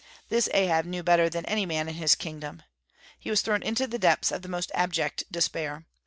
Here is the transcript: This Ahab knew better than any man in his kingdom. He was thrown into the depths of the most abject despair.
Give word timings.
This 0.29 0.49
Ahab 0.51 0.85
knew 0.85 1.03
better 1.03 1.29
than 1.29 1.45
any 1.45 1.63
man 1.63 1.87
in 1.87 1.93
his 1.93 2.15
kingdom. 2.15 2.63
He 3.19 3.29
was 3.29 3.43
thrown 3.43 3.61
into 3.61 3.85
the 3.85 3.99
depths 3.99 4.31
of 4.31 4.41
the 4.41 4.49
most 4.49 4.71
abject 4.73 5.31
despair. 5.31 5.85